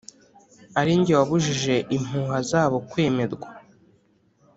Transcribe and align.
Ari 0.79 0.91
jye 1.03 1.13
wabujije 1.19 1.75
impuha 1.95 2.37
zabo 2.49 2.77
kwemerwa. 2.89 3.47